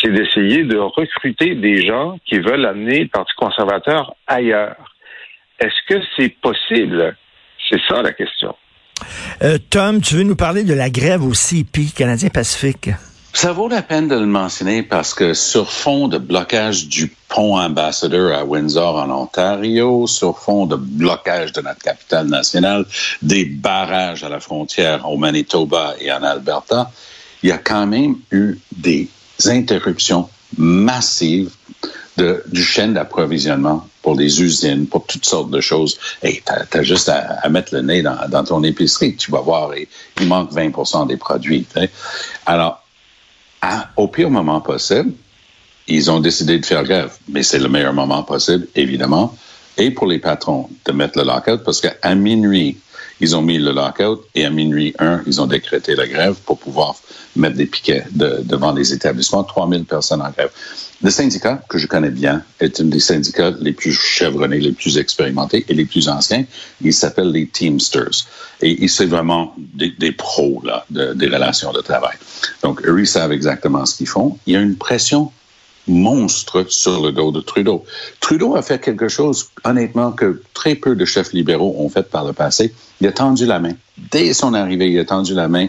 c'est 0.00 0.10
d'essayer 0.10 0.64
de 0.64 0.76
recruter 0.78 1.54
des 1.54 1.86
gens 1.86 2.18
qui 2.26 2.38
veulent 2.38 2.66
amener 2.66 3.00
le 3.00 3.08
Parti 3.08 3.32
conservateur 3.36 4.14
ailleurs. 4.26 4.76
Est-ce 5.58 5.94
que 5.94 6.00
c'est 6.16 6.28
possible? 6.40 7.16
C'est 7.68 7.80
ça 7.88 8.02
la 8.02 8.12
question. 8.12 8.54
Euh, 9.42 9.58
Tom, 9.70 10.00
tu 10.00 10.14
veux 10.16 10.22
nous 10.22 10.36
parler 10.36 10.64
de 10.64 10.74
la 10.74 10.90
grève 10.90 11.22
au 11.24 11.34
CP, 11.34 11.82
Canadien 11.96 12.28
Pacifique? 12.30 12.90
Ça 13.32 13.52
vaut 13.52 13.68
la 13.68 13.82
peine 13.82 14.08
de 14.08 14.14
le 14.16 14.26
mentionner 14.26 14.82
parce 14.82 15.14
que 15.14 15.34
sur 15.34 15.70
fond 15.70 16.08
de 16.08 16.18
blocage 16.18 16.88
du 16.88 17.08
ambassadeur 17.38 18.36
à 18.36 18.44
Windsor 18.44 18.96
en 18.96 19.10
Ontario, 19.10 20.06
sur 20.06 20.38
fond 20.38 20.66
de 20.66 20.76
blocage 20.76 21.52
de 21.52 21.60
notre 21.60 21.80
capitale 21.80 22.26
nationale, 22.26 22.84
des 23.22 23.44
barrages 23.44 24.24
à 24.24 24.28
la 24.28 24.40
frontière 24.40 25.08
au 25.08 25.16
Manitoba 25.16 25.94
et 26.00 26.12
en 26.12 26.22
Alberta, 26.22 26.90
il 27.42 27.50
y 27.50 27.52
a 27.52 27.58
quand 27.58 27.86
même 27.86 28.16
eu 28.30 28.58
des 28.76 29.08
interruptions 29.46 30.28
massives 30.56 31.50
du 32.46 32.64
chaîne 32.64 32.94
d'approvisionnement 32.94 33.86
pour 34.02 34.16
les 34.16 34.42
usines, 34.42 34.86
pour 34.86 35.06
toutes 35.06 35.24
sortes 35.24 35.50
de 35.50 35.60
choses. 35.60 35.98
Et 36.22 36.42
tu 36.44 36.78
as, 36.78 36.82
juste 36.82 37.08
à, 37.08 37.48
mettre 37.48 37.74
le 37.74 37.82
nez 37.82 38.02
dans, 38.02 38.44
ton 38.44 38.62
épicerie, 38.64 39.14
tu 39.14 39.30
vas 39.30 39.40
voir, 39.40 39.70
il 40.20 40.26
manque 40.26 40.50
20 40.52 41.06
des 41.06 41.16
produits. 41.16 41.66
Alors, 42.46 42.82
au 43.96 44.08
pire 44.08 44.30
moment 44.30 44.60
possible, 44.60 45.12
ils 45.88 46.10
ont 46.10 46.20
décidé 46.20 46.58
de 46.58 46.66
faire 46.66 46.84
grève. 46.84 47.12
Mais 47.28 47.42
c'est 47.42 47.58
le 47.58 47.68
meilleur 47.68 47.92
moment 47.92 48.22
possible, 48.22 48.66
évidemment. 48.76 49.34
Et 49.76 49.90
pour 49.90 50.06
les 50.06 50.18
patrons, 50.18 50.68
de 50.84 50.92
mettre 50.92 51.18
le 51.18 51.24
lockout, 51.24 51.62
parce 51.64 51.80
qu'à 51.80 52.14
minuit, 52.14 52.78
ils 53.20 53.34
ont 53.36 53.42
mis 53.42 53.58
le 53.58 53.72
lockout 53.72 54.24
et 54.34 54.44
à 54.44 54.50
minuit 54.50 54.94
1, 54.98 55.22
ils 55.26 55.40
ont 55.40 55.46
décrété 55.46 55.94
la 55.96 56.06
grève 56.06 56.36
pour 56.44 56.58
pouvoir 56.58 56.96
mettre 57.36 57.56
des 57.56 57.66
piquets 57.66 58.04
de, 58.10 58.40
devant 58.44 58.72
les 58.72 58.92
établissements. 58.92 59.44
3000 59.44 59.84
personnes 59.84 60.22
en 60.22 60.30
grève. 60.30 60.50
Le 61.02 61.10
syndicat, 61.10 61.62
que 61.68 61.78
je 61.78 61.86
connais 61.86 62.10
bien, 62.10 62.42
est 62.58 62.80
un 62.80 62.84
des 62.84 63.00
syndicats 63.00 63.52
les 63.60 63.72
plus 63.72 63.92
chevronnés, 63.92 64.58
les 64.58 64.72
plus 64.72 64.98
expérimentés 64.98 65.64
et 65.68 65.74
les 65.74 65.84
plus 65.84 66.08
anciens. 66.08 66.44
Il 66.80 66.92
s'appelle 66.92 67.30
les 67.30 67.46
Teamsters. 67.46 68.26
Et 68.60 68.88
c'est 68.88 69.06
vraiment 69.06 69.54
des, 69.56 70.12
pros 70.12 70.60
là, 70.64 70.84
de, 70.90 71.12
des 71.14 71.28
relations 71.28 71.72
de 71.72 71.80
travail. 71.80 72.16
Donc, 72.64 72.84
eux, 72.84 72.98
ils 72.98 73.06
savent 73.06 73.30
exactement 73.30 73.86
ce 73.86 73.96
qu'ils 73.96 74.08
font. 74.08 74.38
Il 74.46 74.54
y 74.54 74.56
a 74.56 74.60
une 74.60 74.76
pression 74.76 75.30
monstre 75.88 76.66
sur 76.68 77.02
le 77.02 77.12
dos 77.12 77.32
de 77.32 77.40
Trudeau. 77.40 77.84
Trudeau 78.20 78.56
a 78.56 78.62
fait 78.62 78.80
quelque 78.80 79.08
chose, 79.08 79.50
honnêtement, 79.64 80.12
que 80.12 80.42
très 80.54 80.74
peu 80.74 80.94
de 80.94 81.04
chefs 81.04 81.32
libéraux 81.32 81.74
ont 81.78 81.88
fait 81.88 82.08
par 82.08 82.24
le 82.24 82.32
passé. 82.32 82.72
Il 83.00 83.06
a 83.06 83.12
tendu 83.12 83.46
la 83.46 83.58
main. 83.58 83.72
Dès 84.10 84.32
son 84.34 84.54
arrivée, 84.54 84.90
il 84.90 84.98
a 84.98 85.04
tendu 85.04 85.34
la 85.34 85.48
main 85.48 85.66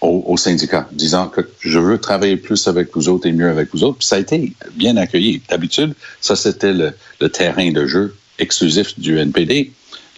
au, 0.00 0.24
au 0.26 0.36
syndicat, 0.36 0.88
disant 0.92 1.28
que 1.28 1.40
je 1.60 1.78
veux 1.78 1.98
travailler 1.98 2.36
plus 2.36 2.68
avec 2.68 2.94
vous 2.94 3.08
autres 3.08 3.26
et 3.26 3.32
mieux 3.32 3.48
avec 3.48 3.70
vous 3.72 3.84
autres. 3.84 3.98
Puis 3.98 4.06
ça 4.06 4.16
a 4.16 4.18
été 4.18 4.52
bien 4.74 4.96
accueilli. 4.96 5.42
D'habitude, 5.48 5.94
ça, 6.20 6.36
c'était 6.36 6.72
le, 6.72 7.28
terrain 7.28 7.70
de 7.70 7.86
jeu 7.86 8.16
exclusif 8.38 8.98
du 8.98 9.18
NPD. 9.18 9.72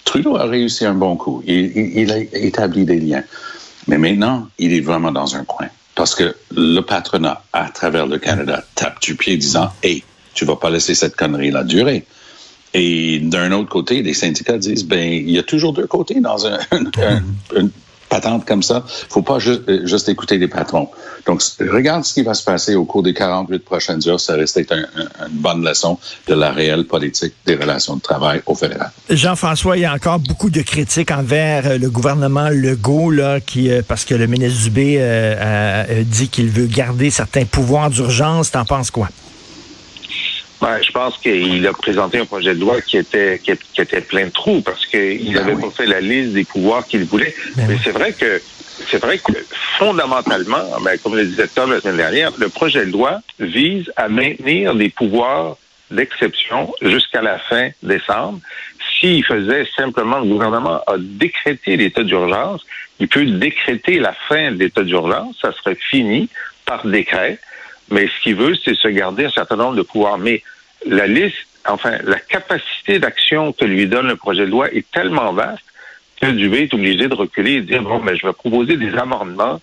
Trudeau 0.05 0.37
a 0.37 0.45
réussi 0.45 0.85
un 0.85 0.95
bon 0.95 1.17
coup. 1.17 1.43
Il 1.47 2.11
a 2.13 2.19
établi 2.19 2.85
des 2.85 3.01
liens. 3.01 3.23
Mais 3.87 3.99
maintenant, 3.99 4.49
il 4.59 4.73
est 4.73 4.81
vraiment 4.81 5.13
dans 5.13 5.35
un 5.37 5.45
coin. 5.45 5.69
Parce 6.01 6.15
que 6.15 6.35
le 6.57 6.81
patronat, 6.81 7.43
à 7.53 7.69
travers 7.69 8.07
le 8.07 8.17
Canada, 8.17 8.65
tape 8.75 9.03
du 9.03 9.17
pied 9.17 9.37
disant 9.37 9.71
Hey, 9.83 10.03
tu 10.33 10.47
vas 10.47 10.57
pas 10.57 10.71
laisser 10.71 10.95
cette 10.95 11.15
connerie-là 11.15 11.63
durer. 11.63 12.07
Et 12.73 13.19
d'un 13.19 13.53
autre 13.53 13.69
côté, 13.69 14.01
les 14.01 14.15
syndicats 14.15 14.57
disent 14.57 14.87
ben 14.87 15.13
il 15.13 15.29
y 15.29 15.39
a 15.39 15.43
toujours 15.43 15.75
deux 15.75 15.87
côtés 15.87 16.21
dans 16.21 16.47
un, 16.47 16.59
patente 18.11 18.45
comme 18.45 18.63
ça. 18.63 18.85
faut 19.09 19.23
pas 19.23 19.39
juste, 19.39 19.87
juste 19.87 20.11
écouter 20.11 20.37
les 20.37 20.49
patrons. 20.49 20.91
Donc, 21.27 21.41
regarde 21.61 22.05
ce 22.05 22.13
qui 22.13 22.23
va 22.23 22.35
se 22.35 22.45
passer 22.45 22.75
au 22.75 22.85
cours 22.85 23.03
des 23.03 23.15
48 23.15 23.59
prochaines 23.61 24.09
heures. 24.09 24.21
Ça 24.21 24.35
reste 24.35 24.59
un, 24.71 24.81
un, 24.81 25.29
une 25.29 25.39
bonne 25.39 25.65
leçon 25.65 25.99
de 26.27 26.35
la 26.35 26.51
réelle 26.51 26.85
politique 26.85 27.33
des 27.47 27.55
relations 27.55 27.97
de 27.97 28.03
travail 28.03 28.43
au 28.47 28.55
fédéral. 28.55 28.91
Jean-François, 29.09 29.77
il 29.79 29.83
y 29.83 29.87
a 29.87 29.95
encore 29.95 30.19
beaucoup 30.19 30.51
de 30.51 30.61
critiques 30.61 31.11
envers 31.11 31.79
le 31.79 31.89
gouvernement 31.89 32.49
Legault, 32.51 33.11
là, 33.11 33.41
qui, 33.41 33.71
parce 33.87 34.05
que 34.05 34.15
le 34.15 34.27
ministre 34.27 34.65
Dubé 34.65 34.97
euh, 34.99 35.85
a 35.85 36.03
dit 36.03 36.29
qu'il 36.29 36.49
veut 36.51 36.67
garder 36.67 37.11
certains 37.11 37.45
pouvoirs 37.45 37.91
d'urgence. 37.91 38.51
T'en 38.51 38.65
penses 38.65 38.91
quoi? 38.91 39.09
Ben, 40.61 40.79
je 40.83 40.91
pense 40.91 41.17
qu'il 41.19 41.67
a 41.67 41.73
présenté 41.73 42.19
un 42.19 42.27
projet 42.27 42.55
de 42.55 42.61
loi 42.61 42.81
qui 42.83 42.99
était 42.99 43.41
qui, 43.43 43.53
qui 43.73 43.81
était 43.81 44.03
plein 44.03 44.27
de 44.27 44.31
trous 44.31 44.61
parce 44.61 44.85
qu'il 44.87 45.33
n'avait 45.33 45.53
ben 45.53 45.57
oui. 45.57 45.63
pas 45.63 45.71
fait 45.71 45.87
la 45.87 46.01
liste 46.01 46.33
des 46.33 46.45
pouvoirs 46.45 46.87
qu'il 46.87 47.05
voulait. 47.05 47.35
Ben 47.57 47.67
Mais 47.67 47.75
oui. 47.75 47.81
c'est 47.83 47.93
vrai 47.93 48.13
que 48.13 48.43
c'est 48.91 48.99
vrai 48.99 49.19
que 49.19 49.33
fondamentalement, 49.79 50.65
ben, 50.83 50.99
comme 50.99 51.17
le 51.17 51.25
disait 51.25 51.49
Tom 51.49 51.73
la 51.73 51.81
semaine 51.81 51.97
dernière, 51.97 52.33
le 52.39 52.49
projet 52.49 52.85
de 52.85 52.93
loi 52.93 53.21
vise 53.39 53.91
à 53.97 54.09
maintenir 54.09 54.75
des 54.75 54.91
pouvoirs 54.91 55.57
d'exception 55.91 56.73
jusqu'à 56.83 57.23
la 57.23 57.39
fin 57.39 57.71
décembre. 57.83 58.41
S'il 58.99 59.25
faisait 59.25 59.67
simplement, 59.77 60.21
le 60.21 60.27
gouvernement 60.27 60.81
a 60.87 60.97
décrété 60.99 61.77
l'état 61.77 62.03
d'urgence, 62.03 62.65
il 62.99 63.09
peut 63.09 63.25
décréter 63.25 63.99
la 63.99 64.13
fin 64.29 64.53
de 64.53 64.59
l'état 64.59 64.83
d'urgence, 64.83 65.37
ça 65.41 65.53
serait 65.53 65.77
fini 65.91 66.29
par 66.67 66.87
décret. 66.87 67.39
Mais 67.91 68.07
ce 68.07 68.23
qu'il 68.23 68.37
veut, 68.37 68.55
c'est 68.65 68.77
se 68.77 68.89
garder 68.89 69.27
un 69.27 69.31
certain 69.31 69.57
nombre 69.57 69.77
de 69.77 69.83
pouvoirs. 69.83 70.19
Mais 70.19 70.43
la 70.87 71.07
liste, 71.07 71.37
enfin, 71.67 71.99
la 72.05 72.19
capacité 72.19 72.99
d'action 72.99 73.53
que 73.53 73.65
lui 73.65 73.87
donne 73.87 74.07
le 74.07 74.17
projet 74.17 74.47
de 74.47 74.51
loi 74.51 74.73
est 74.73 74.89
tellement 74.91 75.33
vaste 75.33 75.65
que 76.21 76.27
Dubé 76.27 76.63
est 76.63 76.75
obligé 76.75 77.09
de 77.09 77.15
reculer 77.15 77.53
et 77.55 77.61
de 77.63 77.67
dire, 77.67 77.83
bon, 77.83 77.99
mais 78.01 78.17
je 78.17 78.27
vais 78.27 78.33
proposer 78.33 78.77
des 78.77 78.95
amendements 78.95 79.61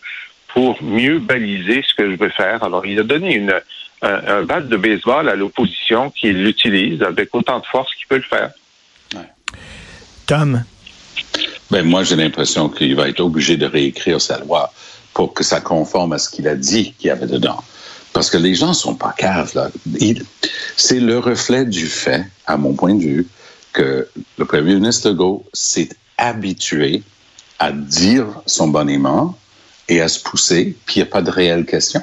pour 0.47 0.81
mieux 0.81 1.19
baliser 1.19 1.83
ce 1.87 1.93
que 1.93 2.09
je 2.11 2.15
veux 2.17 2.29
faire. 2.29 2.63
Alors, 2.63 2.85
il 2.85 2.99
a 2.99 3.03
donné 3.03 3.35
une, 3.35 3.53
un, 4.01 4.27
un 4.27 4.41
bat 4.43 4.61
de 4.61 4.75
baseball 4.75 5.29
à 5.29 5.35
l'opposition 5.35 6.09
qui 6.09 6.31
l'utilise 6.31 7.03
avec 7.03 7.33
autant 7.35 7.59
de 7.59 7.65
force 7.65 7.93
qu'il 7.95 8.07
peut 8.07 8.15
le 8.15 8.23
faire. 8.23 8.51
Ouais. 9.13 9.29
Tom? 10.25 10.63
Ben, 11.69 11.85
moi, 11.85 12.03
j'ai 12.03 12.15
l'impression 12.15 12.69
qu'il 12.69 12.95
va 12.95 13.07
être 13.07 13.19
obligé 13.19 13.55
de 13.57 13.65
réécrire 13.65 14.19
sa 14.19 14.39
loi 14.39 14.73
pour 15.13 15.33
que 15.33 15.43
ça 15.43 15.61
conforme 15.61 16.13
à 16.13 16.17
ce 16.17 16.29
qu'il 16.29 16.47
a 16.47 16.55
dit 16.55 16.93
qu'il 16.93 17.07
y 17.07 17.11
avait 17.11 17.27
dedans. 17.27 17.63
Parce 18.13 18.29
que 18.29 18.37
les 18.37 18.55
gens 18.55 18.73
sont 18.73 18.95
pas 18.95 19.13
caves, 19.15 19.51
là. 19.55 19.69
C'est 20.75 20.99
le 20.99 21.19
reflet 21.19 21.65
du 21.65 21.87
fait, 21.87 22.25
à 22.45 22.57
mon 22.57 22.73
point 22.73 22.95
de 22.95 23.01
vue, 23.01 23.27
que 23.73 24.07
le 24.37 24.45
premier 24.45 24.75
ministre 24.75 25.09
Legault 25.09 25.45
s'est 25.53 25.89
habitué 26.17 27.03
à 27.59 27.71
dire 27.71 28.25
son 28.45 28.67
bonnement 28.67 29.37
et 29.87 30.01
à 30.01 30.07
se 30.07 30.19
pousser, 30.19 30.75
puis 30.85 30.95
il 30.95 31.03
n'y 31.03 31.09
a 31.09 31.11
pas 31.11 31.21
de 31.21 31.29
réelle 31.29 31.65
question. 31.65 32.01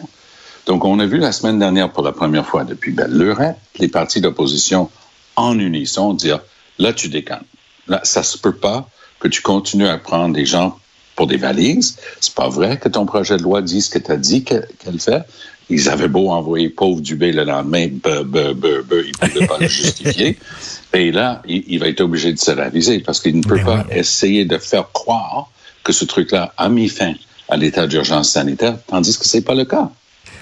Donc, 0.67 0.85
on 0.85 0.99
a 0.99 1.07
vu 1.07 1.19
la 1.19 1.33
semaine 1.33 1.59
dernière, 1.59 1.91
pour 1.93 2.03
la 2.03 2.13
première 2.13 2.47
fois 2.47 2.65
depuis 2.65 2.93
belle 2.93 3.13
lurette, 3.13 3.59
les 3.79 3.89
partis 3.89 4.21
d'opposition 4.21 4.91
en 5.37 5.59
unisson 5.59 6.15
dire, 6.15 6.41
là, 6.79 6.93
tu 6.93 7.09
déconnes. 7.09 7.45
Là, 7.87 8.01
ça 8.05 8.23
se 8.23 8.39
peut 8.39 8.55
pas 8.55 8.89
que 9.21 9.29
tu 9.29 9.43
continues 9.43 9.89
à 9.89 9.99
prendre 9.99 10.35
des 10.35 10.47
gens 10.47 10.79
pour 11.17 11.27
des 11.27 11.37
valises. 11.37 11.97
C'est 12.21 12.35
pas 12.35 12.49
vrai 12.49 12.79
que 12.79 12.89
ton 12.89 13.07
projet 13.07 13.37
de 13.37 13.43
loi 13.43 13.63
dit 13.63 13.83
ce 13.83 13.91
que 13.91 13.99
tu 13.99 14.11
as 14.11 14.17
dit 14.17 14.45
qu'elle 14.45 15.01
fait. 15.01 15.23
Ils 15.71 15.89
avaient 15.89 16.09
beau 16.09 16.31
envoyer 16.31 16.69
pauvre 16.69 17.01
Dubé 17.01 17.33
le 17.33 17.45
lendemain, 17.45 17.89
be, 17.89 18.23
be, 18.23 18.53
be, 18.53 18.83
be, 18.83 19.05
il 19.07 19.13
ne 19.23 19.29
pouvait 19.29 19.47
pas 19.47 19.59
le 19.59 19.69
justifier. 19.69 20.39
Et 20.93 21.11
là, 21.11 21.43
il, 21.49 21.65
il, 21.69 21.79
va 21.79 21.89
être 21.89 22.03
obligé 22.03 22.33
de 22.33 22.39
se 22.39 22.51
raviser 22.51 23.01
parce 23.01 23.21
qu'il 23.21 23.37
ne 23.37 23.43
peut 23.43 23.57
Mais 23.57 23.65
pas 23.65 23.87
essayer 23.91 24.45
de 24.45 24.59
faire 24.59 24.93
croire 24.93 25.49
que 25.83 25.93
ce 25.93 26.05
truc-là 26.05 26.53
a 26.57 26.69
mis 26.69 26.89
fin 26.89 27.15
à 27.49 27.57
l'état 27.57 27.87
d'urgence 27.87 28.31
sanitaire, 28.31 28.77
tandis 28.87 29.19
que 29.19 29.27
c'est 29.27 29.43
pas 29.43 29.55
le 29.55 29.65
cas. 29.65 29.91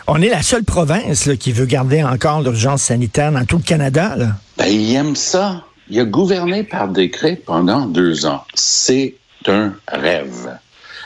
On 0.07 0.21
est 0.21 0.29
la 0.29 0.43
seule 0.43 0.64
province 0.64 1.26
là, 1.26 1.37
qui 1.37 1.52
veut 1.52 1.67
garder 1.67 2.02
encore 2.02 2.43
l'urgence 2.43 2.83
sanitaire 2.83 3.33
dans 3.33 3.45
tout 3.45 3.59
le 3.59 3.62
Canada. 3.62 4.14
Là. 4.17 4.29
Ben, 4.59 4.67
il 4.67 4.95
aime 4.95 5.17
ça. 5.17 5.64
Il 5.88 6.00
a 6.00 6.05
gouverné 6.05 6.64
par 6.64 6.88
décret 6.88 7.37
pendant 7.37 7.87
deux 7.87 8.26
ans. 8.26 8.45
C'est 8.55 9.14
un 9.47 9.75
rêve. 9.88 10.57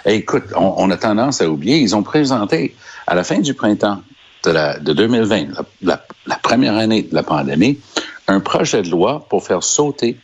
Et 0.06 0.14
écoute, 0.14 0.44
on, 0.54 0.90
a 0.90 0.96
tendance 0.96 1.40
à 1.40 1.50
oublier, 1.50 1.78
ils 1.78 1.96
ont 1.96 2.04
présenté 2.04 2.76
à 3.08 3.16
la 3.16 3.24
fin 3.24 3.40
du 3.40 3.54
printemps 3.54 4.02
de, 4.44 4.50
la, 4.52 4.78
de 4.78 4.92
2020, 4.92 5.48
la, 5.82 6.00
première 6.42 6.76
année 6.76 7.02
de 7.02 7.14
la 7.14 7.24
pandémie, 7.24 7.80
un 8.28 8.38
projet 8.38 8.82
de 8.82 8.90
loi 8.90 9.26
pour 9.28 9.44
faire 9.44 9.64
sauter 9.64 10.16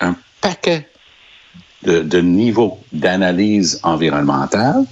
un 0.00 0.14
paquet 0.42 0.90
de 1.84 2.20
niveaux 2.20 2.78
d'analyse 2.92 3.80
environnementale 3.82 4.84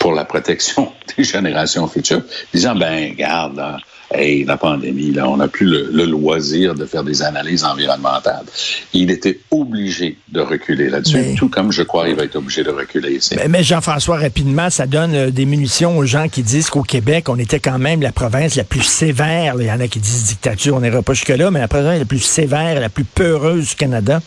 pour 0.00 0.12
la 0.12 0.24
protection 0.24 0.90
des 1.16 1.22
générations 1.22 1.86
futures, 1.86 2.22
disant, 2.52 2.74
ben, 2.74 3.10
regarde, 3.10 3.56
là, 3.56 3.76
hey, 4.12 4.44
la 4.44 4.56
pandémie, 4.56 5.12
là, 5.12 5.28
on 5.28 5.36
n'a 5.36 5.46
plus 5.46 5.66
le, 5.66 5.90
le, 5.92 6.04
loisir 6.04 6.74
de 6.74 6.84
faire 6.84 7.04
des 7.04 7.22
analyses 7.22 7.62
environnementales. 7.62 8.44
Il 8.92 9.10
était 9.10 9.38
obligé 9.50 10.16
de 10.28 10.40
reculer 10.40 10.88
là-dessus, 10.88 11.16
mais, 11.16 11.34
tout 11.34 11.48
comme 11.48 11.70
je 11.70 11.82
crois 11.82 12.06
qu'il 12.06 12.16
va 12.16 12.24
être 12.24 12.34
obligé 12.34 12.64
de 12.64 12.70
reculer 12.70 13.16
ici. 13.16 13.36
Mais, 13.36 13.46
mais 13.46 13.62
Jean-François, 13.62 14.18
rapidement, 14.18 14.70
ça 14.70 14.86
donne 14.86 15.14
euh, 15.14 15.30
des 15.30 15.44
munitions 15.44 15.96
aux 15.96 16.06
gens 16.06 16.28
qui 16.28 16.42
disent 16.42 16.70
qu'au 16.70 16.82
Québec, 16.82 17.28
on 17.28 17.38
était 17.38 17.60
quand 17.60 17.78
même 17.78 18.00
la 18.00 18.10
province 18.10 18.56
la 18.56 18.64
plus 18.64 18.82
sévère. 18.82 19.54
Il 19.60 19.66
y 19.66 19.70
en 19.70 19.80
a 19.80 19.86
qui 19.86 20.00
disent 20.00 20.24
dictature, 20.24 20.74
on 20.74 20.80
n'ira 20.80 21.02
pas 21.02 21.12
jusque-là, 21.12 21.50
mais 21.50 21.60
la 21.60 21.68
province 21.68 21.98
la 21.98 22.06
plus 22.06 22.20
sévère, 22.20 22.80
la 22.80 22.88
plus 22.88 23.04
peureuse 23.04 23.68
du 23.68 23.74
Canada. 23.76 24.20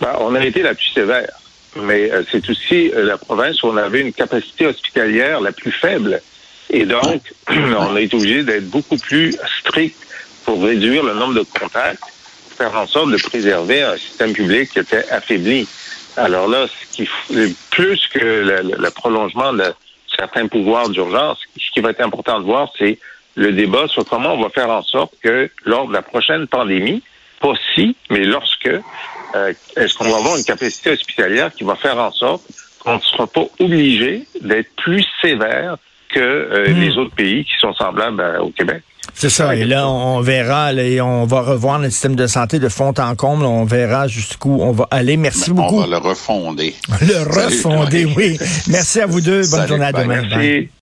Ben, 0.00 0.12
on 0.20 0.34
a 0.34 0.44
été 0.44 0.62
la 0.62 0.74
plus 0.74 0.92
sévère 0.94 1.41
mais 1.76 2.10
euh, 2.10 2.22
c'est 2.30 2.48
aussi 2.48 2.90
euh, 2.94 3.04
la 3.04 3.18
province 3.18 3.62
où 3.62 3.68
on 3.68 3.76
avait 3.76 4.00
une 4.00 4.12
capacité 4.12 4.66
hospitalière 4.66 5.40
la 5.40 5.52
plus 5.52 5.72
faible. 5.72 6.20
Et 6.70 6.84
donc, 6.84 7.22
on 7.48 7.96
a 7.96 8.00
été 8.00 8.16
obligé 8.16 8.42
d'être 8.42 8.68
beaucoup 8.68 8.96
plus 8.96 9.34
strict 9.60 9.96
pour 10.44 10.62
réduire 10.64 11.02
le 11.02 11.14
nombre 11.14 11.34
de 11.34 11.44
contacts, 11.58 12.02
faire 12.56 12.76
en 12.76 12.86
sorte 12.86 13.10
de 13.10 13.16
préserver 13.16 13.82
un 13.82 13.96
système 13.96 14.32
public 14.32 14.70
qui 14.70 14.78
était 14.78 15.08
affaibli. 15.10 15.66
Alors 16.16 16.48
là, 16.48 16.66
plus 17.70 18.06
que 18.08 18.18
le, 18.18 18.76
le 18.76 18.90
prolongement 18.90 19.52
de 19.52 19.72
certains 20.14 20.46
pouvoirs 20.46 20.88
d'urgence, 20.90 21.38
ce 21.56 21.70
qui 21.72 21.80
va 21.80 21.90
être 21.90 22.02
important 22.02 22.38
de 22.38 22.44
voir, 22.44 22.68
c'est 22.78 22.98
le 23.34 23.52
débat 23.52 23.88
sur 23.88 24.04
comment 24.04 24.34
on 24.34 24.42
va 24.42 24.50
faire 24.50 24.70
en 24.70 24.82
sorte 24.82 25.14
que 25.22 25.50
lors 25.64 25.88
de 25.88 25.92
la 25.92 26.02
prochaine 26.02 26.46
pandémie, 26.46 27.02
pas 27.40 27.54
si, 27.74 27.96
mais 28.10 28.24
lorsque, 28.24 28.70
euh, 29.34 29.52
est-ce 29.76 29.94
qu'on 29.94 30.10
va 30.10 30.16
avoir 30.16 30.36
une 30.36 30.44
capacité 30.44 30.90
hospitalière 30.90 31.52
qui 31.52 31.64
va 31.64 31.76
faire 31.76 31.98
en 31.98 32.12
sorte 32.12 32.42
qu'on 32.80 32.96
ne 32.96 33.00
sera 33.00 33.26
pas 33.26 33.44
obligé 33.60 34.26
d'être 34.40 34.70
plus 34.76 35.04
sévère 35.20 35.76
que 36.08 36.20
euh, 36.20 36.68
mmh. 36.68 36.80
les 36.80 36.98
autres 36.98 37.14
pays 37.14 37.44
qui 37.44 37.52
sont 37.60 37.72
semblables 37.74 38.20
à, 38.20 38.42
au 38.42 38.50
Québec? 38.50 38.82
C'est 39.14 39.30
ça. 39.30 39.54
Et 39.54 39.64
là, 39.64 39.88
on 39.88 40.20
verra, 40.20 40.72
là, 40.72 40.82
et 40.82 41.00
on 41.00 41.26
va 41.26 41.42
revoir 41.42 41.78
le 41.78 41.90
système 41.90 42.16
de 42.16 42.26
santé 42.26 42.58
de 42.58 42.68
fond 42.68 42.94
en 42.98 43.14
comble. 43.14 43.44
On 43.44 43.64
verra 43.64 44.08
jusqu'où 44.08 44.58
on 44.60 44.72
va 44.72 44.88
aller. 44.90 45.16
Merci 45.16 45.50
Mais 45.50 45.56
beaucoup. 45.56 45.76
On 45.76 45.86
va 45.86 45.86
le 45.86 45.96
refonder. 45.98 46.74
Le 47.00 47.22
refonder, 47.22 48.06
oui. 48.16 48.38
Merci 48.68 49.00
à 49.00 49.06
vous 49.06 49.20
deux. 49.20 49.40
Bonne 49.40 49.44
Salut, 49.44 49.68
journée 49.68 49.84
à 49.84 49.92
demain. 49.92 50.22
Merci. 50.22 50.68